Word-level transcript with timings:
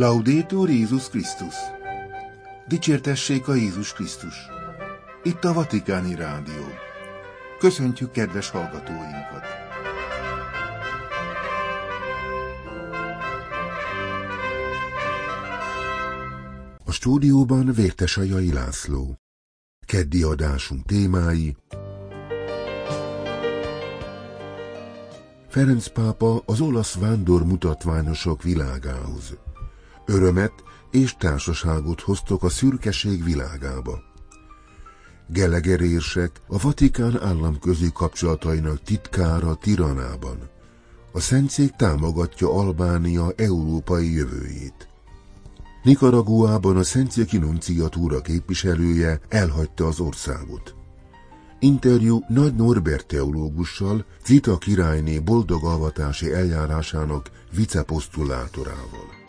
Laudétur 0.00 0.70
Jézus 0.70 1.08
Krisztus! 1.08 1.54
Dicsértessék 2.68 3.48
a 3.48 3.54
Jézus 3.54 3.92
Krisztus! 3.92 4.34
Itt 5.22 5.44
a 5.44 5.52
Vatikáni 5.52 6.14
Rádió. 6.14 6.64
Köszöntjük 7.58 8.10
kedves 8.10 8.50
hallgatóinkat! 8.50 9.44
A 16.84 16.92
stúdióban 16.92 17.72
Vértesajai 17.72 18.52
László. 18.52 19.18
Keddi 19.86 20.22
adásunk 20.22 20.86
témái 20.86 21.56
Ferenc 25.48 25.86
pápa 25.86 26.42
az 26.46 26.60
olasz 26.60 26.94
vándor 26.94 27.44
mutatványosok 27.44 28.42
világához. 28.42 29.38
Örömet 30.10 30.52
és 30.90 31.16
társaságot 31.16 32.00
hoztok 32.00 32.42
a 32.42 32.48
szürkeség 32.48 33.24
világába. 33.24 34.02
Gelegerérsek 35.28 36.30
a 36.46 36.58
Vatikán 36.58 37.22
államközi 37.22 37.90
kapcsolatainak 37.92 38.82
titkára 38.82 39.54
Tiranában. 39.54 40.38
A 41.12 41.20
Szentszék 41.20 41.70
támogatja 41.70 42.52
Albánia 42.52 43.32
európai 43.36 44.12
jövőjét. 44.12 44.88
Nikaraguában 45.82 46.76
a 46.76 46.82
Szentszéki 46.82 47.38
Nunciatúra 47.38 48.20
képviselője 48.20 49.20
elhagyta 49.28 49.86
az 49.86 50.00
országot. 50.00 50.74
Interjú 51.58 52.24
Nagy 52.28 52.54
Norbert 52.54 53.06
teológussal, 53.06 54.04
Zita 54.24 54.58
királyné 54.58 55.18
boldogavatási 55.18 56.32
eljárásának 56.32 57.30
viceposztulátorával. 57.56 59.19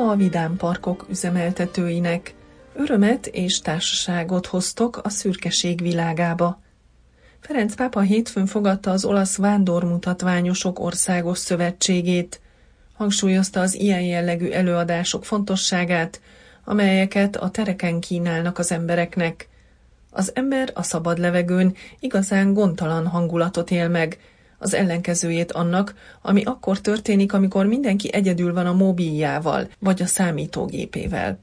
A 0.00 0.16
Vidám 0.16 0.56
Parkok 0.56 1.06
üzemeltetőinek 1.10 2.34
örömet 2.74 3.26
és 3.26 3.60
társaságot 3.60 4.46
hoztok 4.46 5.00
a 5.02 5.08
szürkeség 5.08 5.80
világába. 5.80 6.60
Ferenc 7.40 7.74
pápa 7.74 8.00
hétfőn 8.00 8.46
fogadta 8.46 8.90
az 8.90 9.04
olasz 9.04 9.36
vándormutatványosok 9.36 10.78
országos 10.78 11.38
szövetségét. 11.38 12.40
Hangsúlyozta 12.94 13.60
az 13.60 13.74
ilyen 13.74 14.02
jellegű 14.02 14.48
előadások 14.50 15.24
fontosságát, 15.24 16.20
amelyeket 16.64 17.36
a 17.36 17.50
tereken 17.50 18.00
kínálnak 18.00 18.58
az 18.58 18.72
embereknek. 18.72 19.48
Az 20.10 20.30
ember 20.34 20.70
a 20.74 20.82
szabad 20.82 21.18
levegőn 21.18 21.74
igazán 22.00 22.52
gondtalan 22.52 23.06
hangulatot 23.06 23.70
él 23.70 23.88
meg, 23.88 24.18
az 24.58 24.74
ellenkezőjét 24.74 25.52
annak, 25.52 25.94
ami 26.22 26.44
akkor 26.44 26.80
történik, 26.80 27.32
amikor 27.32 27.66
mindenki 27.66 28.12
egyedül 28.12 28.52
van 28.52 28.66
a 28.66 28.72
mobiljával 28.72 29.68
vagy 29.78 30.02
a 30.02 30.06
számítógépével. 30.06 31.38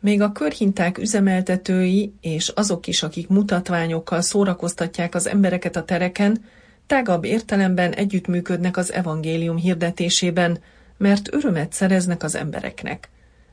Még 0.00 0.20
a 0.22 0.32
körhinták 0.32 0.98
üzemeltetői 0.98 2.12
és 2.20 2.48
azok 2.48 2.86
is, 2.86 3.02
akik 3.02 3.28
mutatványokkal 3.28 4.20
szórakoztatják 4.20 5.14
az 5.14 5.26
embereket 5.26 5.76
a 5.76 5.84
tereken, 5.84 6.44
tágabb 6.86 7.24
értelemben 7.24 7.92
együttműködnek 7.92 8.76
az 8.76 8.92
evangélium 8.92 9.56
hirdetésében, 9.56 10.58
mert 10.96 11.34
örömet 11.34 11.72
szereznek 11.72 12.22
az 12.22 12.34
embereknek. 12.34 13.08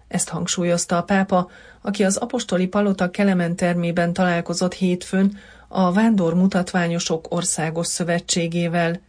Ezt 0.08 0.30
hangsúlyozta 0.30 0.98
a 0.98 1.04
pápa, 1.04 1.50
aki 1.82 2.04
az 2.04 2.18
apostoli 2.18 2.68
palota 2.68 3.12
Kelemen 3.12 3.56
termében 3.56 4.14
találkozott 4.14 4.74
hétfőn 4.74 5.38
a 5.72 5.92
Vándor 5.92 6.34
Mutatványosok 6.34 7.26
Országos 7.30 7.88
Szövetségével. 7.88 9.02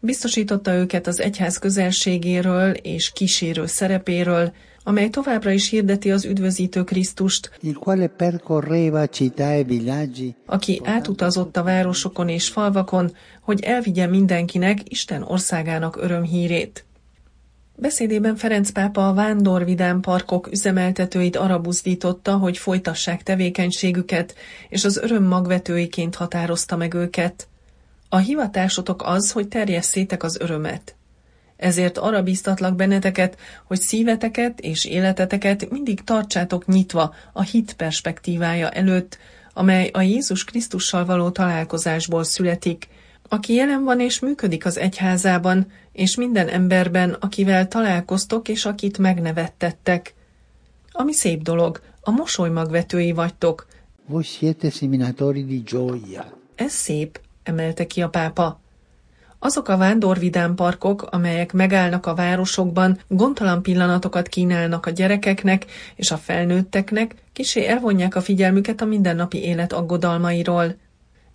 Biztosította 0.00 0.74
őket 0.74 1.06
az 1.06 1.20
egyház 1.20 1.58
közelségéről 1.58 2.70
és 2.70 3.12
kísérő 3.12 3.66
szerepéről, 3.66 4.52
amely 4.84 5.08
továbbra 5.08 5.50
is 5.50 5.68
hirdeti 5.68 6.10
az 6.10 6.24
üdvözítő 6.24 6.84
Krisztust, 6.84 7.50
e 9.36 9.64
aki 10.46 10.80
átutazott 10.84 11.56
a 11.56 11.62
városokon 11.62 12.28
és 12.28 12.48
falvakon, 12.48 13.16
hogy 13.40 13.60
elvigye 13.60 14.06
mindenkinek 14.06 14.78
Isten 14.84 15.22
országának 15.22 15.96
örömhírét. 15.96 16.84
Beszédében 17.82 18.36
Ferenc 18.36 18.70
pápa 18.70 19.08
a 19.08 19.14
vándorvidám 19.14 20.00
parkok 20.00 20.48
üzemeltetőit 20.52 21.36
arra 21.36 21.58
buzdította, 21.58 22.36
hogy 22.36 22.58
folytassák 22.58 23.22
tevékenységüket, 23.22 24.34
és 24.68 24.84
az 24.84 24.96
öröm 24.96 25.24
magvetőiként 25.24 26.14
határozta 26.14 26.76
meg 26.76 26.94
őket. 26.94 27.48
A 28.08 28.16
hivatásotok 28.16 29.02
az, 29.04 29.32
hogy 29.32 29.48
terjesszétek 29.48 30.22
az 30.22 30.40
örömet. 30.40 30.94
Ezért 31.56 31.98
arra 31.98 32.22
biztatlak 32.22 32.76
benneteket, 32.76 33.38
hogy 33.64 33.80
szíveteket 33.80 34.60
és 34.60 34.84
életeteket 34.84 35.70
mindig 35.70 36.04
tartsátok 36.04 36.66
nyitva 36.66 37.14
a 37.32 37.42
hit 37.42 37.74
perspektívája 37.74 38.70
előtt, 38.70 39.18
amely 39.54 39.90
a 39.92 40.00
Jézus 40.00 40.44
Krisztussal 40.44 41.04
való 41.04 41.30
találkozásból 41.30 42.24
születik, 42.24 42.88
aki 43.32 43.54
jelen 43.54 43.84
van 43.84 44.00
és 44.00 44.20
működik 44.20 44.66
az 44.66 44.78
egyházában, 44.78 45.66
és 45.92 46.16
minden 46.16 46.48
emberben, 46.48 47.16
akivel 47.20 47.68
találkoztok 47.68 48.48
és 48.48 48.64
akit 48.64 48.98
megnevettettek. 48.98 50.14
Ami 50.90 51.12
szép 51.12 51.42
dolog, 51.42 51.80
a 52.00 52.10
mosoly 52.10 52.50
magvetői 52.50 53.12
vagytok. 53.12 53.66
Voi 54.06 54.22
siete 54.22 54.70
seminatori 54.70 55.44
di 55.44 55.56
gioia. 55.56 56.38
Ez 56.54 56.72
szép, 56.72 57.20
emelte 57.42 57.86
ki 57.86 58.02
a 58.02 58.08
pápa. 58.08 58.60
Azok 59.38 59.68
a 59.68 59.76
vándorvidám 59.76 60.54
parkok, 60.54 61.02
amelyek 61.02 61.52
megállnak 61.52 62.06
a 62.06 62.14
városokban, 62.14 62.98
gondtalan 63.08 63.62
pillanatokat 63.62 64.28
kínálnak 64.28 64.86
a 64.86 64.90
gyerekeknek 64.90 65.66
és 65.94 66.10
a 66.10 66.16
felnőtteknek, 66.16 67.14
kisé 67.32 67.66
elvonják 67.66 68.14
a 68.14 68.20
figyelmüket 68.20 68.80
a 68.80 68.84
mindennapi 68.84 69.42
élet 69.42 69.72
aggodalmairól. 69.72 70.76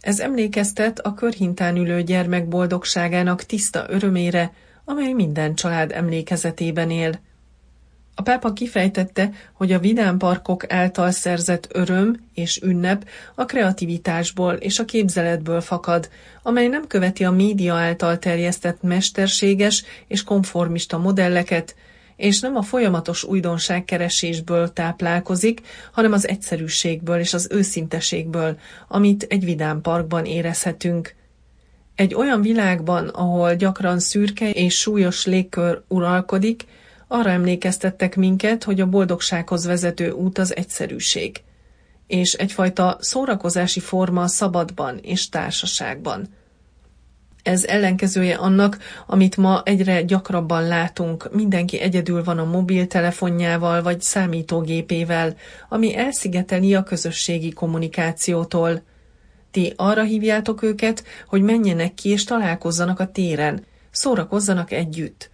Ez 0.07 0.19
emlékeztet 0.19 0.99
a 0.99 1.13
körhintán 1.13 1.75
ülő 1.75 2.01
gyermek 2.03 2.47
boldogságának 2.47 3.43
tiszta 3.43 3.85
örömére, 3.87 4.53
amely 4.85 5.11
minden 5.11 5.55
család 5.55 5.91
emlékezetében 5.91 6.91
él. 6.91 7.19
A 8.15 8.21
pápa 8.21 8.53
kifejtette, 8.53 9.31
hogy 9.53 9.71
a 9.71 9.79
vidámparkok 9.79 10.73
által 10.73 11.11
szerzett 11.11 11.67
öröm 11.71 12.27
és 12.33 12.61
ünnep 12.61 13.07
a 13.35 13.45
kreativitásból 13.45 14.53
és 14.53 14.79
a 14.79 14.85
képzeletből 14.85 15.61
fakad, 15.61 16.09
amely 16.43 16.67
nem 16.67 16.87
követi 16.87 17.23
a 17.23 17.31
média 17.31 17.75
által 17.75 18.19
terjesztett 18.19 18.81
mesterséges 18.81 19.83
és 20.07 20.23
konformista 20.23 20.97
modelleket, 20.97 21.75
és 22.17 22.39
nem 22.39 22.55
a 22.55 22.61
folyamatos 22.61 23.23
újdonságkeresésből 23.23 24.73
táplálkozik, 24.73 25.61
hanem 25.91 26.11
az 26.11 26.27
egyszerűségből 26.27 27.19
és 27.19 27.33
az 27.33 27.47
őszinteségből, 27.51 28.57
amit 28.87 29.25
egy 29.29 29.45
vidám 29.45 29.81
parkban 29.81 30.25
érezhetünk. 30.25 31.15
Egy 31.95 32.13
olyan 32.13 32.41
világban, 32.41 33.07
ahol 33.07 33.55
gyakran 33.55 33.99
szürke 33.99 34.49
és 34.49 34.75
súlyos 34.75 35.25
légkör 35.25 35.81
uralkodik, 35.87 36.65
arra 37.07 37.29
emlékeztettek 37.29 38.15
minket, 38.15 38.63
hogy 38.63 38.81
a 38.81 38.85
boldogsághoz 38.85 39.65
vezető 39.65 40.09
út 40.09 40.37
az 40.37 40.55
egyszerűség, 40.55 41.41
és 42.07 42.33
egyfajta 42.33 42.97
szórakozási 42.99 43.79
forma 43.79 44.27
szabadban 44.27 44.99
és 45.01 45.29
társaságban– 45.29 46.27
ez 47.47 47.63
ellenkezője 47.63 48.35
annak, 48.35 48.77
amit 49.05 49.37
ma 49.37 49.61
egyre 49.65 50.01
gyakrabban 50.01 50.67
látunk, 50.67 51.33
mindenki 51.33 51.79
egyedül 51.79 52.23
van 52.23 52.37
a 52.37 52.45
mobiltelefonjával 52.45 53.81
vagy 53.81 54.01
számítógépével, 54.01 55.35
ami 55.69 55.95
elszigeteli 55.95 56.75
a 56.75 56.83
közösségi 56.83 57.51
kommunikációtól. 57.51 58.81
Ti 59.51 59.73
arra 59.75 60.03
hívjátok 60.03 60.61
őket, 60.63 61.03
hogy 61.27 61.41
menjenek 61.41 61.93
ki 61.93 62.09
és 62.09 62.23
találkozzanak 62.23 62.99
a 62.99 63.11
téren, 63.11 63.65
szórakozzanak 63.91 64.71
együtt. 64.71 65.29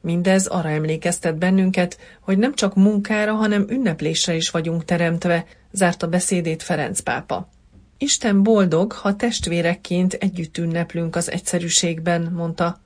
Mindez 0.00 0.46
arra 0.46 0.68
emlékeztet 0.68 1.38
bennünket, 1.38 1.98
hogy 2.20 2.38
nem 2.38 2.54
csak 2.54 2.74
munkára, 2.74 3.34
hanem 3.34 3.66
ünneplésre 3.68 4.34
is 4.34 4.50
vagyunk 4.50 4.84
teremtve, 4.84 5.46
zárta 5.72 6.06
beszédét 6.06 6.62
Ferenc 6.62 7.00
pápa. 7.00 7.48
Isten 7.98 8.42
boldog, 8.42 8.92
ha 8.92 9.16
testvérekként 9.16 10.12
együtt 10.12 10.58
ünneplünk 10.58 11.16
az 11.16 11.30
egyszerűségben, 11.30 12.32
mondta. 12.36 12.80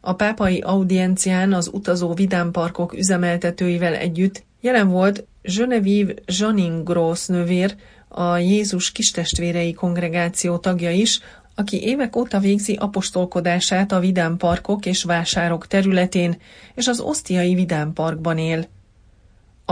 A 0.00 0.12
pápai 0.12 0.60
audiencián 0.60 1.52
az 1.52 1.70
utazó 1.72 2.14
vidámparkok 2.14 2.92
üzemeltetőivel 2.92 3.94
együtt 3.94 4.44
jelen 4.60 4.88
volt 4.88 5.26
Genevieve 5.42 6.14
Janin 6.26 6.84
Gross 6.84 7.26
nővér, 7.26 7.76
a 8.08 8.36
Jézus 8.36 8.92
kistestvérei 8.92 9.72
kongregáció 9.72 10.58
tagja 10.58 10.90
is, 10.90 11.20
aki 11.54 11.82
évek 11.82 12.16
óta 12.16 12.38
végzi 12.38 12.74
apostolkodását 12.74 13.92
a 13.92 14.00
vidámparkok 14.00 14.86
és 14.86 15.02
vásárok 15.02 15.66
területén, 15.66 16.36
és 16.74 16.86
az 16.86 17.00
osztiai 17.00 17.54
vidámparkban 17.54 18.38
él. 18.38 18.66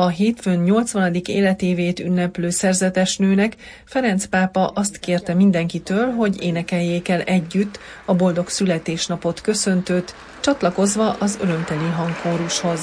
A 0.01 0.09
hétfőn 0.09 0.63
80. 0.63 1.15
életévét 1.25 1.99
ünneplő 2.01 2.51
szerzetesnőnek 2.51 3.57
Ferenc 3.85 4.25
pápa 4.25 4.67
azt 4.67 4.99
kérte 4.99 5.35
mindenkitől, 5.35 6.11
hogy 6.11 6.43
énekeljék 6.43 7.09
el 7.09 7.21
együtt 7.21 7.79
a 8.05 8.15
boldog 8.15 8.49
születésnapot 8.49 9.41
köszöntőt, 9.41 10.15
csatlakozva 10.41 11.17
az 11.19 11.39
örömteli 11.43 11.89
hangkórushoz. 11.97 12.81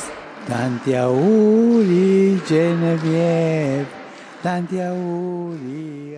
Tanti 0.48 0.94
auguri 0.94 2.42
Genevieve, 2.50 3.86
tanti 4.42 4.78
auguri. 4.78 6.18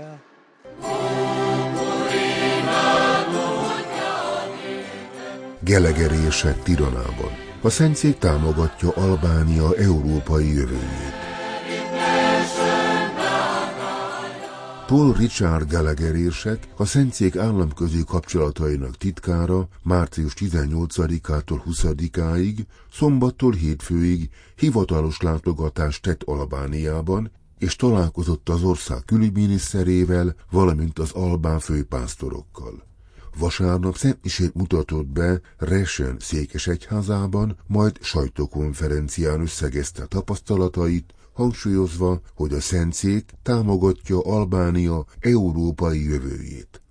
Gelegerések 5.60 6.64
Tiranában. 6.64 7.49
A 7.62 7.70
Szentszék 7.70 8.18
támogatja 8.18 8.90
Albánia 8.90 9.76
európai 9.76 10.54
jövőjét. 10.54 11.14
Paul 14.88 15.14
Richard 15.14 15.72
Gallagher 15.72 16.16
érsek, 16.16 16.68
a 16.78 16.86
Szentszék 16.86 17.36
államközi 17.36 18.04
kapcsolatainak 18.06 18.98
titkára 18.98 19.68
március 19.84 20.34
18-ától 20.40 21.62
20-áig, 21.70 22.58
szombattól 22.92 23.52
hétfőig 23.52 24.30
hivatalos 24.56 25.22
látogatást 25.22 26.02
tett 26.02 26.24
Albániában, 26.24 27.32
és 27.58 27.76
találkozott 27.76 28.50
az 28.50 28.64
ország 28.64 29.06
külügyminiszterével, 29.06 30.36
valamint 30.52 31.00
az 31.00 31.12
albán 31.12 31.60
főpásztorokkal. 31.60 32.89
Vasárnap 33.38 33.98
szentmisét 33.98 34.54
mutatott 34.54 35.08
be 35.08 35.42
Resen 35.58 36.18
székesegyházában, 36.20 37.58
majd 37.68 37.98
sajtókonferencián 38.02 39.42
összegezte 39.42 40.06
tapasztalatait, 40.06 41.14
hangsúlyozva, 41.34 42.22
hogy 42.36 42.54
a 42.54 42.60
Szentszék 42.62 43.32
támogatja 43.44 44.22
Albánia 44.22 45.06
európai 45.20 46.04
jövőjét. 46.04 46.82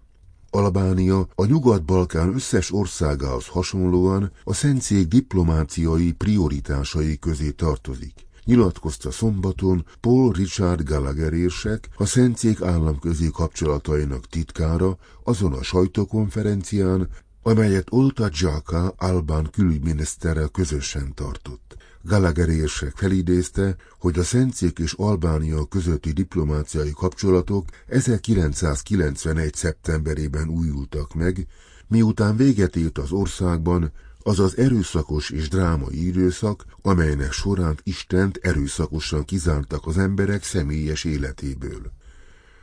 Albánia 0.51 1.29
a 1.35 1.45
Nyugat-Balkán 1.45 2.35
összes 2.35 2.73
országához 2.73 3.47
hasonlóan 3.47 4.33
a 4.45 4.55
Szentszék 4.55 5.07
diplomáciai 5.07 6.13
prioritásai 6.13 7.19
közé 7.19 7.51
tartozik 7.51 8.28
nyilatkozta 8.49 9.11
szombaton 9.11 9.85
Paul 10.01 10.33
Richard 10.33 10.83
Gallagher 10.83 11.33
érsek, 11.33 11.89
a 11.97 12.05
Szentszék 12.05 12.63
államközi 12.63 13.31
kapcsolatainak 13.31 14.27
titkára 14.27 14.99
azon 15.25 15.53
a 15.53 15.63
sajtókonferencián, 15.63 17.09
amelyet 17.43 17.87
Olta 17.91 18.29
Dzsaka 18.29 18.95
albán 18.97 19.49
külügyminiszterrel 19.53 20.49
közösen 20.49 21.15
tartott. 21.15 21.77
Gallagher 22.03 22.49
érsek 22.49 22.93
felidézte, 22.97 23.77
hogy 23.99 24.19
a 24.19 24.23
Szentszék 24.23 24.79
és 24.79 24.93
Albánia 24.93 25.65
közötti 25.65 26.13
diplomáciai 26.13 26.91
kapcsolatok 26.91 27.69
1991. 27.87 29.55
szeptemberében 29.55 30.49
újultak 30.49 31.15
meg, 31.15 31.47
miután 31.89 32.37
véget 32.37 32.77
ért 32.77 32.99
az 32.99 33.13
országban 33.13 33.93
az 34.23 34.39
az 34.39 34.57
erőszakos 34.57 35.31
és 35.31 35.49
drámai 35.49 36.07
időszak, 36.07 36.65
amelynek 36.83 37.33
során 37.33 37.79
Istent 37.83 38.39
erőszakosan 38.43 39.25
kizártak 39.25 39.87
az 39.87 39.99
emberek 39.99 40.45
személyes 40.45 41.05
életéből. 41.05 41.93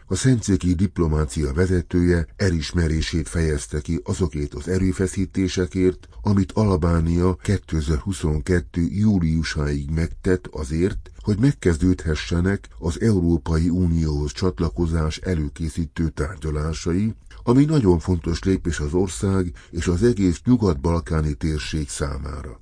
A 0.07 0.15
szentszéki 0.15 0.73
diplomácia 0.73 1.53
vezetője 1.53 2.27
elismerését 2.35 3.29
fejezte 3.29 3.81
ki 3.81 3.99
azokért 4.03 4.53
az 4.53 4.67
erőfeszítésekért, 4.67 6.07
amit 6.21 6.51
Albánia 6.51 7.35
2022. 7.35 8.81
júliusáig 8.81 9.89
megtett 9.89 10.47
azért, 10.51 11.11
hogy 11.25 11.39
megkezdődhessenek 11.39 12.67
az 12.79 13.01
Európai 13.01 13.69
Unióhoz 13.69 14.31
csatlakozás 14.31 15.17
előkészítő 15.17 16.09
tárgyalásai, 16.09 17.15
ami 17.43 17.65
nagyon 17.65 17.99
fontos 17.99 18.43
lépés 18.43 18.79
az 18.79 18.93
ország 18.93 19.51
és 19.69 19.87
az 19.87 20.03
egész 20.03 20.41
nyugat-balkáni 20.45 21.33
térség 21.33 21.89
számára. 21.89 22.59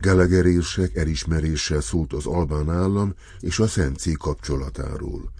Gallagher 0.00 0.46
érsek 0.46 0.96
elismeréssel 0.96 1.80
szólt 1.80 2.12
az 2.12 2.26
albán 2.26 2.70
állam 2.70 3.14
és 3.40 3.58
a 3.58 3.66
Szentcé 3.66 4.12
kapcsolatáról 4.12 5.32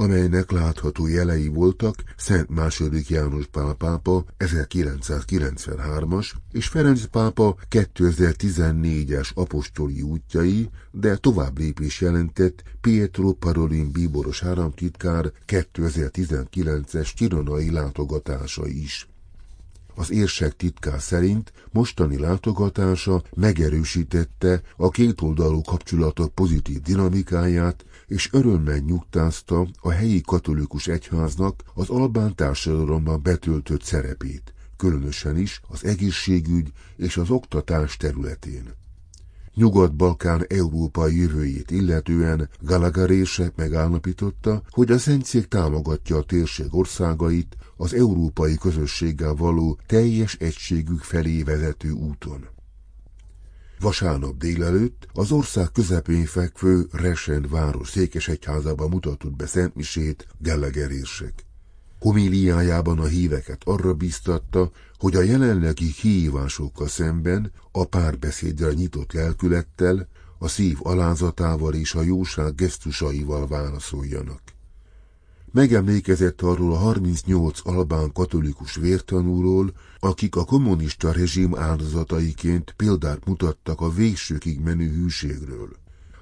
amelynek 0.00 0.50
látható 0.50 1.06
jelei 1.06 1.48
voltak 1.48 2.02
Szent 2.16 2.48
II. 2.80 3.04
János 3.08 3.46
Pál 3.46 3.74
pápa 3.74 4.24
1993-as 4.38 6.30
és 6.52 6.66
Ferenc 6.68 7.04
pápa 7.04 7.56
2014-es 7.70 9.34
apostoli 9.34 10.02
útjai, 10.02 10.68
de 10.90 11.16
tovább 11.16 11.58
lépés 11.58 12.00
jelentett 12.00 12.62
Pietro 12.80 13.32
Parolin 13.32 13.92
bíboros 13.92 14.42
államtitkár 14.42 15.32
2019-es 15.46 17.12
tiranai 17.12 17.70
látogatása 17.70 18.66
is. 18.66 19.08
Az 19.98 20.10
érsek 20.10 20.56
titkár 20.56 21.00
szerint 21.00 21.52
mostani 21.72 22.18
látogatása 22.18 23.22
megerősítette 23.34 24.62
a 24.76 24.90
kétoldalú 24.90 25.60
kapcsolatok 25.62 26.34
pozitív 26.34 26.80
dinamikáját, 26.80 27.84
és 28.08 28.28
örömmel 28.32 28.78
nyugtázta 28.78 29.66
a 29.80 29.90
helyi 29.90 30.20
katolikus 30.20 30.86
egyháznak 30.86 31.62
az 31.74 31.88
albán 31.88 32.34
társadalomban 32.34 33.22
betöltött 33.22 33.82
szerepét, 33.82 34.54
különösen 34.76 35.36
is 35.36 35.60
az 35.68 35.84
egészségügy 35.84 36.72
és 36.96 37.16
az 37.16 37.30
oktatás 37.30 37.96
területén. 37.96 38.74
Nyugat-Balkán 39.54 40.44
európai 40.48 41.16
jövőjét 41.16 41.70
illetően 41.70 42.48
Galagarése 42.60 43.52
megállapította, 43.56 44.62
hogy 44.70 44.90
a 44.90 44.98
Szentszék 44.98 45.46
támogatja 45.46 46.16
a 46.16 46.22
térség 46.22 46.74
országait 46.74 47.56
az 47.76 47.94
európai 47.94 48.56
közösséggel 48.56 49.34
való 49.34 49.78
teljes 49.86 50.34
egységük 50.34 51.00
felé 51.00 51.42
vezető 51.42 51.90
úton. 51.90 52.57
Vasárnap 53.80 54.36
délelőtt 54.36 55.06
az 55.12 55.32
ország 55.32 55.72
közepén 55.72 56.26
fekvő 56.26 56.86
Resen 56.92 57.46
város 57.50 57.88
székesegyházában 57.88 58.88
mutatott 58.88 59.36
be 59.36 59.46
szentmisét 59.46 60.26
Gallagher 60.38 60.90
érsek. 60.90 61.46
Homíliájában 62.00 62.98
a 62.98 63.06
híveket 63.06 63.62
arra 63.64 63.94
biztatta, 63.94 64.70
hogy 64.98 65.16
a 65.16 65.22
jelenlegi 65.22 65.92
kihívásokkal 65.92 66.88
szemben 66.88 67.52
a 67.72 67.84
párbeszédre 67.84 68.72
nyitott 68.72 69.12
lelkülettel, 69.12 70.08
a 70.38 70.48
szív 70.48 70.78
alázatával 70.82 71.74
és 71.74 71.94
a 71.94 72.02
jóság 72.02 72.54
gesztusaival 72.54 73.46
válaszoljanak. 73.46 74.40
Megemlékezett 75.58 76.42
arról 76.42 76.72
a 76.72 76.76
38 76.76 77.60
albán 77.64 78.12
katolikus 78.12 78.74
vértanúról, 78.74 79.72
akik 79.98 80.36
a 80.36 80.44
kommunista 80.44 81.12
rezsim 81.12 81.56
áldozataiként 81.56 82.74
példát 82.76 83.24
mutattak 83.24 83.80
a 83.80 83.90
végsőkig 83.90 84.60
menő 84.60 84.88
hűségről. 84.88 85.68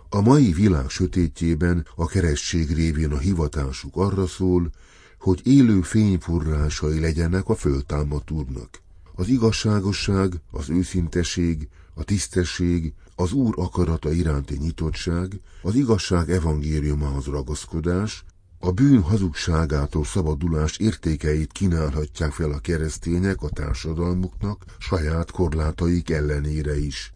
A 0.09 0.21
mai 0.21 0.53
világ 0.53 0.89
sötétjében 0.89 1.87
a 1.97 2.07
keresztség 2.07 2.75
révén 2.75 3.13
a 3.13 3.19
hivatásuk 3.19 3.97
arra 3.97 4.27
szól, 4.27 4.71
hogy 5.19 5.41
élő 5.45 5.81
fényforrásai 5.81 7.01
legyenek 7.01 7.49
a 7.49 7.55
föltámadt 7.55 8.31
úrnak. 8.31 8.81
Az 9.15 9.29
igazságosság, 9.29 10.33
az 10.51 10.71
őszinteség, 10.71 11.69
a 11.95 12.05
tisztesség, 12.05 12.93
az 13.15 13.33
Úr 13.33 13.55
akarata 13.57 14.13
iránti 14.13 14.57
nyitottság, 14.59 15.41
az 15.63 15.75
igazság 15.75 16.31
evangéliumához 16.31 17.25
ragaszkodás, 17.25 18.25
a 18.59 18.71
bűn 18.71 19.03
hazugságától 19.03 20.05
szabadulás 20.05 20.77
értékeit 20.77 21.53
kínálhatják 21.53 22.33
fel 22.33 22.51
a 22.51 22.59
keresztények 22.59 23.43
a 23.43 23.49
társadalmuknak 23.49 24.65
saját 24.79 25.31
korlátaik 25.31 26.11
ellenére 26.11 26.79
is. 26.79 27.15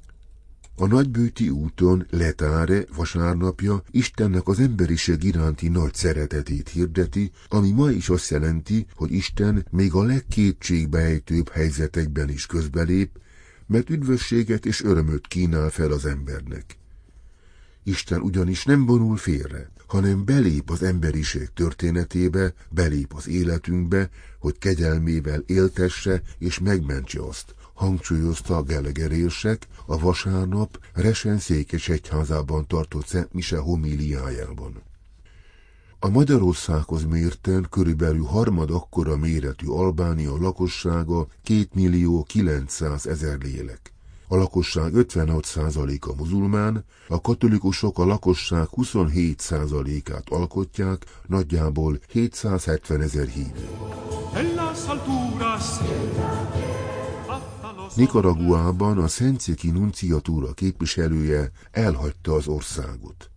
A 0.76 0.86
nagybőti 0.86 1.48
úton 1.48 2.06
letáre 2.10 2.84
vasárnapja 2.96 3.82
Istennek 3.90 4.48
az 4.48 4.60
emberiség 4.60 5.22
iránti 5.22 5.68
nagy 5.68 5.94
szeretetét 5.94 6.68
hirdeti, 6.68 7.30
ami 7.48 7.70
ma 7.70 7.90
is 7.90 8.08
azt 8.08 8.30
jelenti, 8.30 8.86
hogy 8.94 9.12
Isten 9.12 9.66
még 9.70 9.94
a 9.94 10.02
legkétségbejtőbb 10.02 11.48
helyzetekben 11.48 12.28
is 12.28 12.46
közbelép, 12.46 13.10
mert 13.66 13.90
üdvösséget 13.90 14.66
és 14.66 14.82
örömöt 14.82 15.26
kínál 15.26 15.70
fel 15.70 15.90
az 15.90 16.06
embernek. 16.06 16.78
Isten 17.82 18.20
ugyanis 18.20 18.64
nem 18.64 18.86
vonul 18.86 19.16
félre, 19.16 19.70
hanem 19.90 20.24
belép 20.24 20.70
az 20.70 20.82
emberiség 20.82 21.48
történetébe, 21.54 22.52
belép 22.68 23.14
az 23.14 23.28
életünkbe, 23.28 24.10
hogy 24.38 24.58
kegyelmével 24.58 25.42
éltesse 25.46 26.22
és 26.38 26.58
megmentse 26.58 27.22
azt, 27.22 27.54
hangsúlyozta 27.74 28.56
a 28.56 28.62
gelegerések 28.62 29.66
a 29.86 29.98
vasárnap 29.98 30.78
Resen 30.92 31.38
székes 31.38 31.88
egyházában 31.88 32.66
tartott 32.66 33.06
Szent 33.06 33.32
Mise 33.32 33.58
homíliájában. 33.58 34.82
A 35.98 36.08
Magyarországhoz 36.08 37.04
mérten 37.04 37.66
körülbelül 37.70 38.24
harmad 38.24 38.70
akkora 38.70 39.16
méretű 39.16 39.66
Albánia 39.66 40.36
lakossága 40.36 41.26
2 41.42 41.68
millió 41.74 42.22
900 42.22 43.06
ezer 43.06 43.38
lélek. 43.38 43.89
A 44.32 44.36
lakosság 44.36 44.92
56%-a 44.94 46.14
muzulmán, 46.16 46.84
a 47.08 47.20
katolikusok 47.20 47.98
a 47.98 48.04
lakosság 48.04 48.66
27%-át 48.76 50.28
alkotják, 50.28 51.04
nagyjából 51.26 51.98
770 52.08 53.00
ezer 53.00 53.26
hívő. 53.26 53.68
Nicaraguában 57.94 58.98
a 58.98 59.08
Szentszéki 59.08 59.70
nunciatúra 59.70 60.52
képviselője 60.52 61.50
elhagyta 61.70 62.32
az 62.32 62.46
országot. 62.46 63.30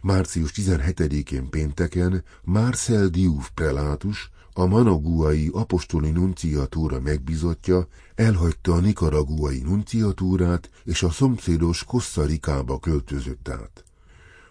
Március 0.00 0.52
17-én 0.54 1.50
pénteken 1.50 2.24
Marcel 2.42 3.06
Diouf 3.06 3.50
prelátus, 3.54 4.30
a 4.54 4.66
managuai 4.66 5.50
apostoli 5.52 6.10
nunciatúra 6.10 7.00
megbizotja, 7.00 7.86
elhagyta 8.14 8.72
a 8.72 8.80
nikaraguai 8.80 9.60
nunciatúrát, 9.60 10.70
és 10.84 11.02
a 11.02 11.10
szomszédos 11.10 11.84
Kosztarikába 11.84 12.78
költözött 12.78 13.48
át. 13.48 13.84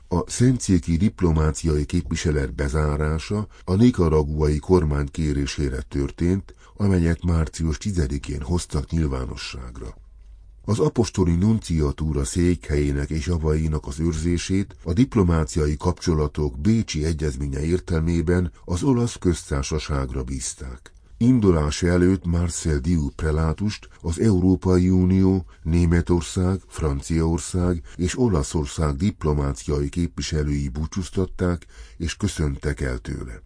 A 0.08 0.30
szentszéki 0.30 0.98
diplomáciai 0.98 1.86
képviselet 1.86 2.54
bezárása 2.54 3.48
a 3.64 3.76
nikaraguai 3.76 4.58
kormány 4.58 5.08
kérésére 5.12 5.82
történt, 5.82 6.56
amelyet 6.76 7.24
március 7.24 7.78
10-én 7.82 8.42
hoztak 8.42 8.90
nyilvánosságra. 8.90 10.01
Az 10.64 10.80
apostoli 10.80 11.36
nunciatúra 11.36 12.24
székhelyének 12.24 13.10
és 13.10 13.26
javainak 13.26 13.88
az 13.88 14.00
őrzését 14.00 14.76
a 14.84 14.94
diplomáciai 14.94 15.78
kapcsolatok 15.78 16.60
Bécsi 16.60 17.06
egyezménye 17.06 17.64
értelmében 17.64 18.52
az 18.66 18.84
olasz 18.84 19.18
köztársaságra 19.20 20.24
bízták. 20.24 20.92
Indulása 21.18 21.88
előtt 21.88 22.26
Marcel 22.26 22.80
Diu 22.80 23.10
prelátust 23.10 23.90
az 24.02 24.20
Európai 24.20 24.90
Unió, 24.90 25.46
Németország, 25.64 26.60
Franciaország 26.68 27.82
és 27.96 28.18
Olaszország 28.18 28.96
diplomáciai 28.96 29.90
képviselői 29.90 30.70
búcsúztatták 30.70 31.66
és 31.98 32.16
köszöntek 32.16 32.82
el 32.82 32.98
tőle. 32.98 33.42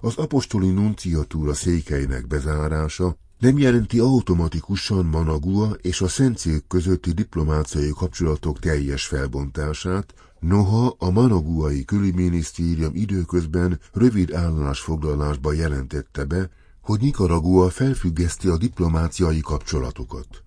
Az 0.00 0.16
apostoli 0.16 0.70
nunciatúra 0.70 1.54
székeinek 1.54 2.26
bezárása 2.26 3.16
nem 3.38 3.58
jelenti 3.58 3.98
automatikusan 3.98 5.04
Managua 5.04 5.76
és 5.80 6.00
a 6.00 6.08
Szentcég 6.08 6.66
közötti 6.68 7.12
diplomáciai 7.12 7.92
kapcsolatok 7.96 8.58
teljes 8.58 9.06
felbontását, 9.06 10.14
noha 10.40 10.94
a 10.98 11.10
managuai 11.10 11.84
külügyminisztérium 11.84 12.94
időközben 12.94 13.80
rövid 13.92 14.32
állásfoglalásba 14.32 15.52
jelentette 15.52 16.24
be, 16.24 16.50
hogy 16.80 17.00
Nicaragua 17.00 17.70
felfüggeszti 17.70 18.48
a 18.48 18.56
diplomáciai 18.56 19.40
kapcsolatokat. 19.40 20.45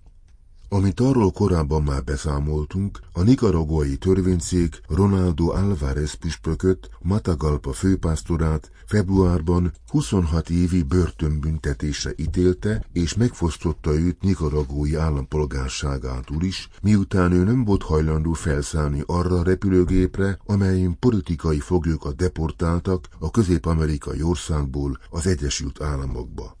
Amit 0.72 1.00
arról 1.00 1.30
korábban 1.30 1.82
már 1.82 2.04
beszámoltunk, 2.04 3.00
a 3.12 3.22
nikaraguai 3.22 3.96
törvényszék 3.96 4.80
Ronaldo 4.88 5.50
Alvarez 5.50 6.14
püspököt, 6.14 6.90
Matagalpa 7.02 7.72
főpásztorát 7.72 8.70
februárban 8.86 9.72
26 9.88 10.50
évi 10.50 10.82
börtönbüntetésre 10.82 12.12
ítélte, 12.16 12.84
és 12.92 13.14
megfosztotta 13.14 13.94
őt 13.94 14.22
nikaragói 14.22 14.94
állampolgárságától 14.94 16.42
is, 16.42 16.68
miután 16.82 17.32
ő 17.32 17.44
nem 17.44 17.64
volt 17.64 17.82
hajlandó 17.82 18.32
felszállni 18.32 19.02
arra 19.06 19.38
a 19.38 19.42
repülőgépre, 19.42 20.38
amelyen 20.46 20.98
politikai 20.98 21.60
foglyokat 21.60 22.16
deportáltak 22.16 23.08
a 23.18 23.30
közép-amerikai 23.30 24.22
országból 24.22 24.98
az 25.10 25.26
Egyesült 25.26 25.82
Államokba. 25.82 26.58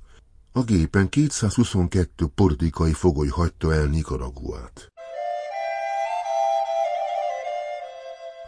A 0.52 0.62
gépen 0.64 1.08
222 1.08 2.26
politikai 2.34 2.92
fogoly 2.92 3.28
hagyta 3.28 3.74
el 3.74 3.86
Nikaraguát. 3.86 4.88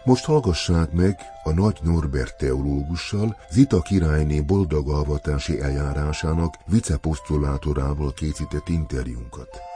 Most 0.05 0.25
hallgassák 0.25 0.93
meg 0.93 1.17
a 1.43 1.51
Nagy 1.51 1.79
Norbert 1.83 2.37
teológussal, 2.37 3.37
Zita 3.51 3.81
királyné 3.81 4.41
boldogalvatási 4.41 5.61
eljárásának 5.61 6.55
viceposztolátorával 6.67 8.13
készített 8.13 8.69
interjúnkat. 8.69 9.72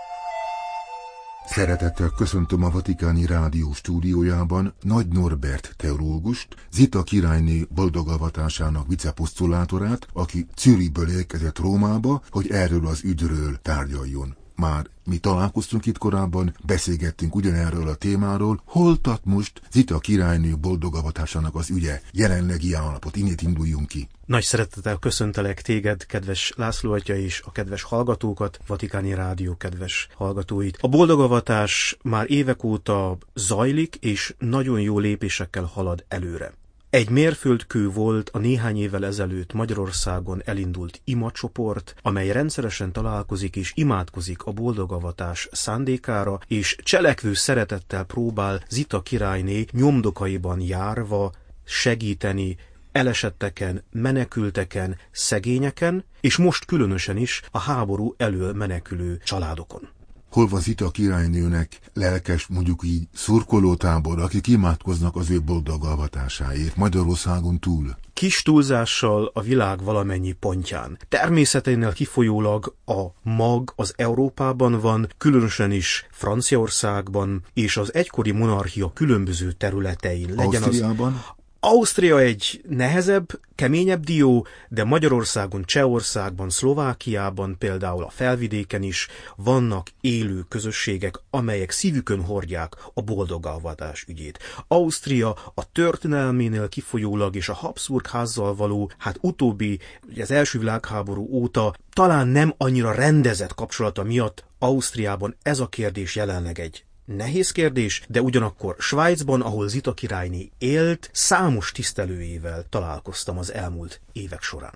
Szeretettel 1.46 2.10
köszöntöm 2.10 2.64
a 2.64 2.70
Vatikáni 2.70 3.26
Rádió 3.26 3.72
stúdiójában 3.72 4.74
Nagy 4.82 5.08
Norbert 5.08 5.74
teológust, 5.76 6.48
Zita 6.72 7.02
királyné 7.02 7.66
boldogavatásának 7.74 8.88
viceposztolátorát, 8.88 10.06
aki 10.12 10.46
Zürichből 10.56 11.08
érkezett 11.08 11.58
Rómába, 11.58 12.22
hogy 12.30 12.50
erről 12.50 12.86
az 12.86 13.04
ügyről 13.04 13.58
tárgyaljon. 13.62 14.36
Már 14.56 14.86
mi 15.04 15.18
találkoztunk 15.18 15.86
itt 15.86 15.98
korábban, 15.98 16.56
beszélgettünk 16.64 17.34
ugyanerről 17.34 17.88
a 17.88 17.94
témáról, 17.94 18.60
hol 18.64 19.00
tart 19.00 19.24
most 19.24 19.60
Zita 19.70 19.98
királynő 19.98 20.56
boldogavatásának 20.56 21.54
az 21.54 21.70
ügye, 21.70 22.00
jelenlegi 22.12 22.74
állapot, 22.74 23.16
innét 23.16 23.42
induljunk 23.42 23.88
ki. 23.88 24.08
Nagy 24.26 24.42
szeretettel 24.42 24.96
köszöntelek 24.96 25.62
téged, 25.62 26.06
kedves 26.06 26.52
László 26.56 26.92
atya 26.92 27.16
és 27.16 27.42
a 27.44 27.52
kedves 27.52 27.82
hallgatókat, 27.82 28.58
Vatikáni 28.66 29.14
Rádió 29.14 29.56
kedves 29.56 30.08
hallgatóit. 30.14 30.78
A 30.80 30.88
boldogavatás 30.88 31.96
már 32.02 32.30
évek 32.30 32.64
óta 32.64 33.18
zajlik, 33.34 33.96
és 34.00 34.34
nagyon 34.38 34.80
jó 34.80 34.98
lépésekkel 34.98 35.64
halad 35.64 36.04
előre. 36.08 36.52
Egy 36.96 37.10
mérföldkő 37.10 37.88
volt 37.88 38.30
a 38.32 38.38
néhány 38.38 38.78
évvel 38.78 39.04
ezelőtt 39.04 39.52
Magyarországon 39.52 40.42
elindult 40.44 41.00
imacsoport, 41.04 41.94
amely 42.02 42.32
rendszeresen 42.32 42.92
találkozik 42.92 43.56
és 43.56 43.72
imádkozik 43.74 44.42
a 44.42 44.52
boldogavatás 44.52 45.48
szándékára, 45.52 46.38
és 46.46 46.76
cselekvő 46.82 47.34
szeretettel 47.34 48.04
próbál 48.04 48.62
Zita 48.68 49.02
királyné 49.02 49.64
nyomdokaiban 49.70 50.60
járva 50.60 51.32
segíteni 51.64 52.56
elesetteken, 52.92 53.84
menekülteken, 53.92 54.96
szegényeken, 55.10 56.04
és 56.20 56.36
most 56.36 56.64
különösen 56.64 57.16
is 57.16 57.42
a 57.50 57.58
háború 57.58 58.14
elől 58.16 58.52
menekülő 58.52 59.20
családokon 59.24 59.95
hol 60.36 60.46
van 60.46 60.60
Zita 60.60 60.90
királynőnek 60.90 61.78
lelkes, 61.92 62.46
mondjuk 62.46 62.82
így 62.84 63.08
szurkolótábor, 63.14 64.20
akik 64.20 64.46
imádkoznak 64.46 65.16
az 65.16 65.30
ő 65.30 65.40
boldog 65.40 65.84
avatásáért 65.84 66.76
Magyarországon 66.76 67.58
túl? 67.58 67.96
Kis 68.12 68.42
túlzással 68.42 69.30
a 69.34 69.40
világ 69.40 69.82
valamennyi 69.82 70.32
pontján. 70.32 70.98
Természeténél 71.08 71.92
kifolyólag 71.92 72.74
a 72.84 73.04
mag 73.22 73.72
az 73.76 73.92
Európában 73.96 74.80
van, 74.80 75.08
különösen 75.18 75.70
is 75.70 76.06
Franciaországban, 76.10 77.44
és 77.54 77.76
az 77.76 77.94
egykori 77.94 78.30
monarchia 78.30 78.92
különböző 78.94 79.52
területein. 79.52 80.34
Legyen 80.34 80.62
Ausztriában? 80.62 81.12
Az 81.12 81.35
Ausztria 81.68 82.18
egy 82.18 82.64
nehezebb, 82.68 83.40
keményebb 83.54 84.04
dió, 84.04 84.46
de 84.68 84.84
Magyarországon, 84.84 85.64
Csehországban, 85.64 86.50
Szlovákiában, 86.50 87.58
például 87.58 88.04
a 88.04 88.10
felvidéken 88.10 88.82
is 88.82 89.08
vannak 89.36 89.90
élő 90.00 90.44
közösségek, 90.48 91.20
amelyek 91.30 91.70
szívükön 91.70 92.22
hordják 92.22 92.76
a 92.94 93.02
boldogalvadás 93.02 94.04
ügyét. 94.08 94.38
Ausztria 94.68 95.36
a 95.54 95.72
történelménél 95.72 96.68
kifolyólag 96.68 97.36
és 97.36 97.48
a 97.48 97.54
Habsburg 97.54 98.06
házzal 98.06 98.54
való, 98.54 98.90
hát 98.98 99.18
utóbbi, 99.20 99.78
az 100.20 100.30
első 100.30 100.58
világháború 100.58 101.28
óta 101.30 101.74
talán 101.92 102.28
nem 102.28 102.54
annyira 102.56 102.92
rendezett 102.92 103.54
kapcsolata 103.54 104.02
miatt 104.02 104.44
Ausztriában 104.58 105.36
ez 105.42 105.60
a 105.60 105.68
kérdés 105.68 106.16
jelenleg 106.16 106.58
egy 106.58 106.85
Nehéz 107.06 107.50
kérdés, 107.50 108.02
de 108.08 108.22
ugyanakkor 108.22 108.76
Svájcban, 108.78 109.40
ahol 109.40 109.68
Zita 109.68 109.94
királyné 109.94 110.50
élt, 110.58 111.10
számos 111.12 111.72
tisztelőjével 111.72 112.64
találkoztam 112.68 113.38
az 113.38 113.52
elmúlt 113.52 114.00
évek 114.12 114.42
során. 114.42 114.74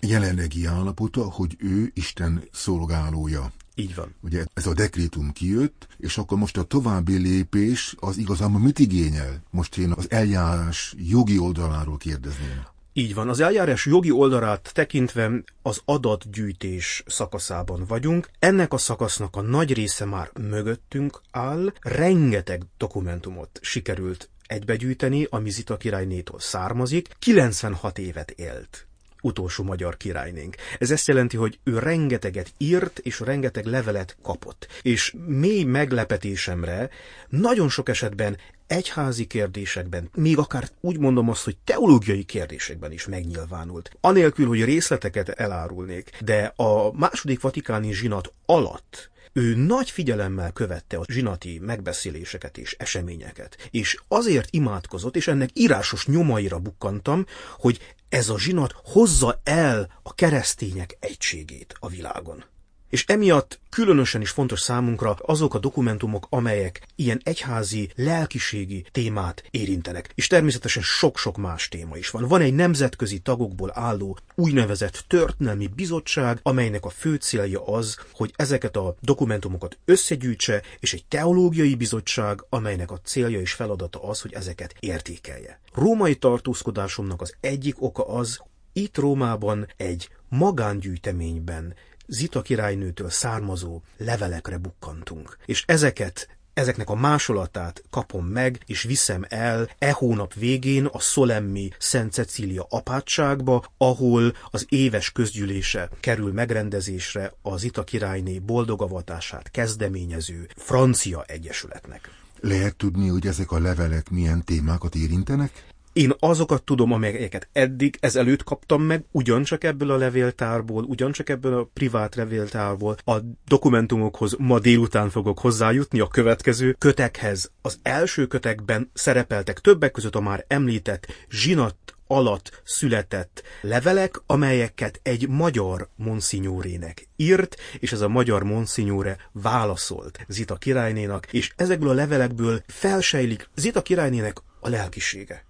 Jelenlegi 0.00 0.66
állapota, 0.66 1.30
hogy 1.30 1.56
ő 1.58 1.90
Isten 1.94 2.42
szolgálója. 2.52 3.52
Így 3.74 3.94
van. 3.94 4.14
Ugye 4.20 4.44
ez 4.54 4.66
a 4.66 4.74
dekrétum 4.74 5.32
kijött, 5.32 5.88
és 5.98 6.18
akkor 6.18 6.38
most 6.38 6.56
a 6.56 6.62
további 6.62 7.16
lépés 7.16 7.94
az 7.98 8.16
igazából 8.16 8.60
mit 8.60 8.78
igényel? 8.78 9.42
Most 9.50 9.78
én 9.78 9.92
az 9.92 10.10
eljárás 10.10 10.94
jogi 10.98 11.38
oldaláról 11.38 11.96
kérdezném. 11.96 12.66
Így 13.00 13.14
van, 13.14 13.28
az 13.28 13.40
eljárás 13.40 13.86
jogi 13.86 14.10
oldalát 14.10 14.70
tekintve 14.74 15.30
az 15.62 15.80
adatgyűjtés 15.84 17.02
szakaszában 17.06 17.84
vagyunk. 17.88 18.28
Ennek 18.38 18.72
a 18.72 18.78
szakasznak 18.78 19.36
a 19.36 19.40
nagy 19.40 19.72
része 19.72 20.04
már 20.04 20.30
mögöttünk 20.40 21.20
áll, 21.30 21.72
rengeteg 21.80 22.62
dokumentumot 22.78 23.58
sikerült 23.62 24.28
egybegyűjteni, 24.46 25.26
ami 25.30 25.50
Zita 25.50 25.76
királynétól 25.76 26.40
származik. 26.40 27.08
96 27.18 27.98
évet 27.98 28.30
élt 28.30 28.86
utolsó 29.22 29.64
magyar 29.64 29.96
királynénk. 29.96 30.56
Ez 30.78 30.90
ezt 30.90 31.06
jelenti, 31.06 31.36
hogy 31.36 31.58
ő 31.64 31.78
rengeteget 31.78 32.52
írt, 32.58 32.98
és 32.98 33.20
rengeteg 33.20 33.64
levelet 33.64 34.16
kapott. 34.22 34.66
És 34.82 35.14
mély 35.26 35.62
meglepetésemre 35.62 36.90
nagyon 37.28 37.68
sok 37.68 37.88
esetben 37.88 38.36
egyházi 38.70 39.26
kérdésekben, 39.26 40.10
még 40.14 40.38
akár 40.38 40.68
úgy 40.80 40.98
mondom 40.98 41.28
azt, 41.28 41.44
hogy 41.44 41.56
teológiai 41.64 42.22
kérdésekben 42.24 42.92
is 42.92 43.06
megnyilvánult. 43.06 43.90
Anélkül, 44.00 44.46
hogy 44.46 44.64
részleteket 44.64 45.28
elárulnék, 45.28 46.10
de 46.20 46.52
a 46.56 46.92
második 46.92 47.40
vatikáni 47.40 47.92
zsinat 47.92 48.32
alatt 48.46 49.10
ő 49.32 49.54
nagy 49.54 49.90
figyelemmel 49.90 50.52
követte 50.52 50.96
a 50.96 51.04
zsinati 51.12 51.58
megbeszéléseket 51.58 52.58
és 52.58 52.76
eseményeket, 52.78 53.68
és 53.70 53.96
azért 54.08 54.48
imádkozott, 54.50 55.16
és 55.16 55.28
ennek 55.28 55.50
írásos 55.52 56.06
nyomaira 56.06 56.58
bukkantam, 56.58 57.26
hogy 57.58 57.94
ez 58.08 58.28
a 58.28 58.38
zsinat 58.38 58.74
hozza 58.84 59.40
el 59.44 60.00
a 60.02 60.14
keresztények 60.14 60.96
egységét 61.00 61.74
a 61.78 61.88
világon. 61.88 62.44
És 62.90 63.04
emiatt 63.06 63.60
különösen 63.68 64.20
is 64.20 64.30
fontos 64.30 64.60
számunkra 64.60 65.16
azok 65.22 65.54
a 65.54 65.58
dokumentumok, 65.58 66.26
amelyek 66.30 66.86
ilyen 66.96 67.20
egyházi, 67.24 67.90
lelkiségi 67.94 68.84
témát 68.92 69.44
érintenek. 69.50 70.12
És 70.14 70.26
természetesen 70.26 70.82
sok-sok 70.82 71.36
más 71.36 71.68
téma 71.68 71.96
is 71.96 72.10
van. 72.10 72.28
Van 72.28 72.40
egy 72.40 72.54
nemzetközi 72.54 73.18
tagokból 73.18 73.70
álló 73.74 74.18
úgynevezett 74.34 75.04
történelmi 75.06 75.66
bizottság, 75.66 76.38
amelynek 76.42 76.84
a 76.84 76.88
fő 76.88 77.14
célja 77.14 77.66
az, 77.66 77.98
hogy 78.12 78.32
ezeket 78.36 78.76
a 78.76 78.94
dokumentumokat 79.00 79.78
összegyűjtse, 79.84 80.62
és 80.78 80.92
egy 80.92 81.04
teológiai 81.08 81.74
bizottság, 81.74 82.44
amelynek 82.48 82.90
a 82.90 83.00
célja 83.04 83.40
és 83.40 83.52
feladata 83.52 84.02
az, 84.02 84.20
hogy 84.20 84.32
ezeket 84.32 84.74
értékelje. 84.80 85.60
Római 85.74 86.16
tartózkodásomnak 86.16 87.20
az 87.20 87.34
egyik 87.40 87.82
oka 87.82 88.06
az, 88.06 88.40
itt 88.72 88.96
Rómában 88.96 89.66
egy 89.76 90.08
magángyűjteményben 90.28 91.74
Zita 92.10 92.42
királynőtől 92.42 93.10
származó 93.10 93.80
levelekre 93.96 94.58
bukkantunk. 94.58 95.36
És 95.46 95.64
ezeket 95.66 96.28
ezeknek 96.54 96.90
a 96.90 96.94
másolatát 96.94 97.82
kapom 97.90 98.26
meg, 98.26 98.58
és 98.66 98.82
viszem 98.82 99.24
el 99.28 99.68
e 99.78 99.92
hónap 99.92 100.34
végén 100.34 100.86
a 100.86 100.98
Szolemmi 100.98 101.70
Szent 101.78 102.12
Cecília 102.12 102.66
apátságba, 102.68 103.64
ahol 103.76 104.34
az 104.50 104.66
éves 104.68 105.12
közgyűlése 105.12 105.88
kerül 106.00 106.32
megrendezésre 106.32 107.32
az 107.42 107.62
Ita 107.64 107.84
királyné 107.84 108.38
boldogavatását 108.38 109.50
kezdeményező 109.50 110.48
francia 110.56 111.24
egyesületnek. 111.26 112.10
Lehet 112.40 112.76
tudni, 112.76 113.08
hogy 113.08 113.26
ezek 113.26 113.50
a 113.50 113.58
levelek 113.58 114.10
milyen 114.10 114.44
témákat 114.44 114.94
érintenek? 114.94 115.64
Én 115.92 116.12
azokat 116.18 116.62
tudom, 116.62 116.92
amelyeket 116.92 117.48
eddig 117.52 117.96
ezelőtt 118.00 118.42
kaptam 118.42 118.82
meg, 118.82 119.04
ugyancsak 119.10 119.64
ebből 119.64 119.90
a 119.90 119.96
levéltárból, 119.96 120.84
ugyancsak 120.84 121.28
ebből 121.28 121.58
a 121.58 121.68
privát 121.72 122.14
levéltárból. 122.14 122.96
A 123.04 123.16
dokumentumokhoz 123.46 124.36
ma 124.38 124.58
délután 124.58 125.10
fogok 125.10 125.38
hozzájutni 125.38 126.00
a 126.00 126.06
következő 126.06 126.76
kötekhez. 126.78 127.50
Az 127.62 127.78
első 127.82 128.26
kötekben 128.26 128.90
szerepeltek 128.92 129.58
többek 129.58 129.90
között 129.90 130.14
a 130.14 130.20
már 130.20 130.44
említett 130.48 131.06
zsinat 131.30 131.76
alatt 132.06 132.62
született 132.64 133.42
levelek, 133.60 134.22
amelyeket 134.26 135.00
egy 135.02 135.28
magyar 135.28 135.88
monszignórének 135.96 137.08
írt, 137.16 137.56
és 137.78 137.92
ez 137.92 138.00
a 138.00 138.08
magyar 138.08 138.42
monszignóre 138.42 139.16
válaszolt 139.32 140.18
Zita 140.28 140.54
királynénak, 140.54 141.32
és 141.32 141.52
ezekből 141.56 141.88
a 141.88 141.94
levelekből 141.94 142.62
felsejlik 142.66 143.48
Zita 143.54 143.82
királynének 143.82 144.38
a 144.60 144.68
lelkisége 144.68 145.48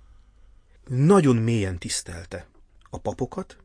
nagyon 0.91 1.37
mélyen 1.37 1.79
tisztelte 1.79 2.47
a 2.91 2.99
papokat, 2.99 3.57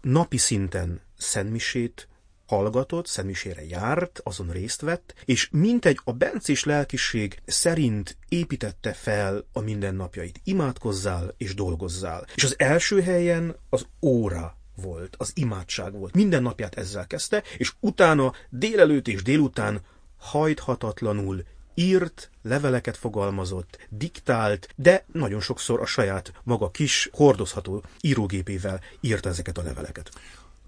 napi 0.00 0.36
szinten 0.36 1.00
szentmisét 1.16 2.08
hallgatott, 2.46 3.06
szentmisére 3.06 3.64
járt, 3.64 4.20
azon 4.24 4.50
részt 4.50 4.80
vett, 4.80 5.14
és 5.24 5.48
mintegy 5.52 6.00
a 6.04 6.12
bencés 6.12 6.64
lelkiség 6.64 7.42
szerint 7.46 8.16
építette 8.28 8.92
fel 8.92 9.44
a 9.52 9.60
mindennapjait. 9.60 10.40
Imádkozzál 10.44 11.34
és 11.36 11.54
dolgozzál. 11.54 12.26
És 12.34 12.44
az 12.44 12.54
első 12.58 13.00
helyen 13.00 13.56
az 13.68 13.86
óra 14.00 14.58
volt, 14.74 15.14
az 15.18 15.32
imádság 15.34 15.92
volt. 15.92 16.14
Minden 16.14 16.42
napját 16.42 16.74
ezzel 16.74 17.06
kezdte, 17.06 17.42
és 17.56 17.72
utána 17.80 18.32
délelőtt 18.48 19.08
és 19.08 19.22
délután 19.22 19.80
hajthatatlanul 20.16 21.44
írt, 21.78 22.30
leveleket 22.42 22.96
fogalmazott, 22.96 23.78
diktált, 23.88 24.68
de 24.76 25.04
nagyon 25.12 25.40
sokszor 25.40 25.80
a 25.80 25.86
saját 25.86 26.32
maga 26.42 26.70
kis, 26.70 27.08
hordozható 27.12 27.82
írógépével 28.00 28.80
írta 29.00 29.28
ezeket 29.28 29.58
a 29.58 29.62
leveleket. 29.62 30.10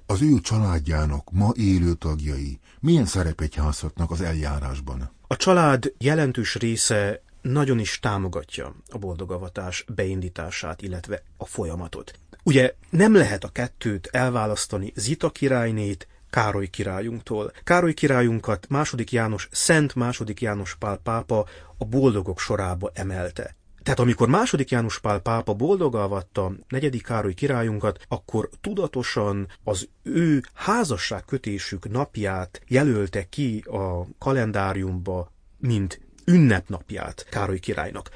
Az 0.07 0.23
ő 0.23 0.41
családjának 0.41 1.31
ma 1.33 1.53
élő 1.57 1.95
tagjai 1.95 2.59
milyen 2.81 3.07
szerepet 3.07 3.55
játszhatnak 3.55 4.11
az 4.11 4.21
eljárásban? 4.21 5.11
A 5.27 5.37
család 5.37 5.93
jelentős 5.99 6.55
része 6.55 7.23
nagyon 7.43 7.79
is 7.79 7.99
támogatja 7.99 8.75
a 8.89 8.99
boldogavatás 8.99 9.85
beindítását, 9.95 10.83
illetve 10.83 11.23
a 11.37 11.47
folyamatot. 11.47 12.19
Ugye 12.43 12.75
nem 12.91 13.15
lehet 13.15 13.45
a 13.45 13.49
kettőt 13.49 14.07
elválasztani 14.07 14.93
Zita 14.97 15.31
királynét 15.31 16.09
Károly 16.31 16.67
királyunktól. 16.67 17.53
Károly 17.65 17.95
királyunkat 17.95 18.67
második 18.69 19.13
János, 19.13 19.49
Szent 19.51 19.95
második 19.95 20.41
János 20.41 20.77
Pál 20.77 20.97
pápa 20.97 21.47
a 21.79 21.85
boldogok 21.85 22.39
sorába 22.39 22.91
emelte. 22.95 23.57
Tehát 23.83 24.01
amikor 24.01 24.29
második 24.29 24.71
János 24.71 25.01
Pál 25.01 25.21
pápa 25.21 25.55
boldogálvatta 25.55 26.53
negyedik 26.69 27.03
Károly 27.03 27.35
királyunkat, 27.35 27.99
akkor 28.09 28.49
tudatosan 28.61 29.47
az 29.65 29.89
ő 30.03 30.43
házasságkötésük 30.55 31.91
napját 31.91 32.61
jelölte 32.67 33.29
ki 33.29 33.65
a 33.67 34.07
kalendáriumba, 34.19 35.33
mint 35.59 36.01
ünnepnapját 36.25 37.27
Károly 37.31 37.59
királynak. 37.59 38.11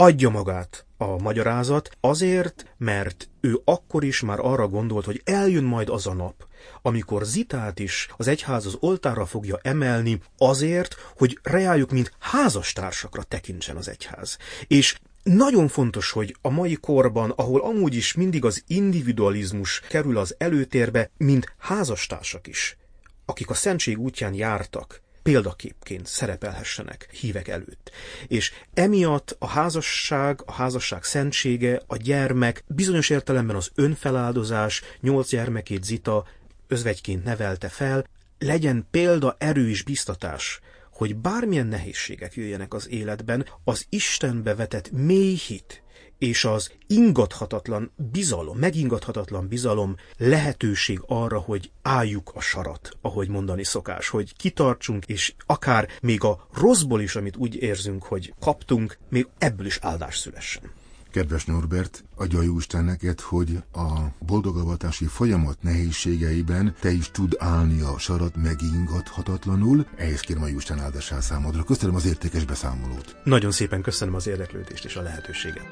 Adja 0.00 0.28
magát 0.28 0.86
a 0.96 1.22
magyarázat 1.22 1.90
azért, 2.00 2.74
mert 2.78 3.28
ő 3.40 3.60
akkor 3.64 4.04
is 4.04 4.20
már 4.20 4.38
arra 4.40 4.68
gondolt, 4.68 5.04
hogy 5.04 5.22
eljön 5.24 5.64
majd 5.64 5.88
az 5.88 6.06
a 6.06 6.14
nap, 6.14 6.46
amikor 6.82 7.24
Zitát 7.24 7.78
is 7.78 8.08
az 8.16 8.28
egyház 8.28 8.66
az 8.66 8.76
oltára 8.80 9.26
fogja 9.26 9.58
emelni 9.62 10.20
azért, 10.38 10.94
hogy 11.16 11.38
reáljuk, 11.42 11.90
mint 11.90 12.12
házastársakra 12.18 13.22
tekintsen 13.22 13.76
az 13.76 13.88
egyház. 13.88 14.38
És 14.66 14.98
nagyon 15.22 15.68
fontos, 15.68 16.10
hogy 16.10 16.36
a 16.40 16.50
mai 16.50 16.74
korban, 16.74 17.30
ahol 17.30 17.60
amúgy 17.60 17.94
is 17.94 18.14
mindig 18.14 18.44
az 18.44 18.62
individualizmus 18.66 19.80
kerül 19.80 20.18
az 20.18 20.34
előtérbe, 20.38 21.10
mint 21.16 21.54
házastársak 21.58 22.46
is, 22.46 22.76
akik 23.24 23.50
a 23.50 23.54
szentség 23.54 23.98
útján 23.98 24.34
jártak, 24.34 25.02
példaképként 25.22 26.06
szerepelhessenek 26.06 27.08
hívek 27.12 27.48
előtt. 27.48 27.90
És 28.26 28.52
emiatt 28.74 29.36
a 29.38 29.46
házasság, 29.46 30.40
a 30.46 30.52
házasság 30.52 31.04
szentsége, 31.04 31.82
a 31.86 31.96
gyermek, 31.96 32.64
bizonyos 32.66 33.10
értelemben 33.10 33.56
az 33.56 33.70
önfeláldozás, 33.74 34.82
nyolc 35.00 35.30
gyermekét 35.30 35.84
Zita 35.84 36.24
özvegyként 36.68 37.24
nevelte 37.24 37.68
fel, 37.68 38.06
legyen 38.38 38.86
példa, 38.90 39.36
erő 39.38 39.68
és 39.68 39.82
biztatás, 39.82 40.60
hogy 41.00 41.16
bármilyen 41.16 41.66
nehézségek 41.66 42.34
jöjjenek 42.34 42.74
az 42.74 42.88
életben, 42.88 43.46
az 43.64 43.86
Istenbe 43.88 44.54
vetett 44.54 44.90
mély 44.90 45.34
hit 45.34 45.82
és 46.18 46.44
az 46.44 46.72
ingathatatlan 46.86 47.92
bizalom, 47.96 48.58
megingathatatlan 48.58 49.48
bizalom 49.48 49.96
lehetőség 50.16 51.02
arra, 51.06 51.38
hogy 51.38 51.70
álljuk 51.82 52.30
a 52.34 52.40
sarat, 52.40 52.90
ahogy 53.00 53.28
mondani 53.28 53.64
szokás, 53.64 54.08
hogy 54.08 54.36
kitartsunk, 54.36 55.06
és 55.06 55.34
akár 55.46 55.88
még 56.02 56.24
a 56.24 56.46
rosszból 56.54 57.00
is, 57.00 57.16
amit 57.16 57.36
úgy 57.36 57.54
érzünk, 57.54 58.02
hogy 58.02 58.34
kaptunk, 58.40 58.98
még 59.08 59.26
ebből 59.38 59.66
is 59.66 59.78
áldás 59.82 60.18
szülessen. 60.18 60.79
Kedves 61.10 61.44
Norbert, 61.44 62.04
adja 62.16 62.42
jó 62.42 62.58
Isten 62.58 62.84
neked, 62.84 63.20
hogy 63.20 63.62
a 63.72 63.88
boldogavatási 64.26 65.04
folyamat 65.04 65.62
nehézségeiben 65.62 66.74
te 66.80 66.90
is 66.90 67.10
tud 67.10 67.36
állni 67.38 67.80
a 67.80 67.98
sarat 67.98 68.36
megingathatatlanul. 68.36 69.86
Ehhez 69.96 70.20
kérem 70.20 70.42
a 70.42 70.46
jó 70.46 70.56
Isten 70.56 70.78
áldását 70.78 71.22
számodra. 71.22 71.62
Köszönöm 71.62 71.94
az 71.94 72.06
értékes 72.06 72.44
beszámolót. 72.44 73.16
Nagyon 73.24 73.50
szépen 73.50 73.82
köszönöm 73.82 74.14
az 74.14 74.26
érdeklődést 74.26 74.84
és 74.84 74.96
a 74.96 75.02
lehetőséget. 75.02 75.66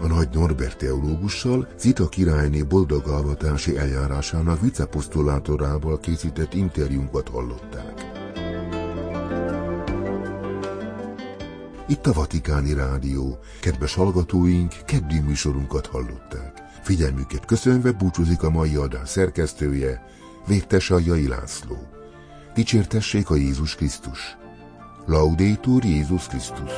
A 0.00 0.06
nagy 0.06 0.28
Norbert 0.32 0.78
teológussal 0.78 1.68
Zita 1.78 2.08
királyné 2.08 2.62
boldogavatási 2.62 3.76
eljárásának 3.76 4.60
viceposztolátorával 4.60 6.00
készített 6.00 6.54
interjúnkat 6.54 7.28
hallották. 7.28 8.13
Itt 11.88 12.06
a 12.06 12.12
Vatikáni 12.12 12.74
Rádió. 12.74 13.38
Kedves 13.60 13.94
hallgatóink, 13.94 14.74
keddi 14.84 15.20
műsorunkat 15.20 15.86
hallották. 15.86 16.62
Figyelmüket 16.82 17.44
köszönve 17.44 17.92
búcsúzik 17.92 18.42
a 18.42 18.50
mai 18.50 18.74
adás 18.74 19.08
szerkesztője, 19.08 20.06
Véttes 20.46 20.90
Ajai 20.90 21.28
László. 21.28 21.76
Dicsértessék 22.54 23.30
a 23.30 23.34
Jézus 23.34 23.74
Krisztus. 23.74 24.36
Laudétur 25.06 25.84
Jézus 25.84 26.26
Krisztus. 26.26 26.72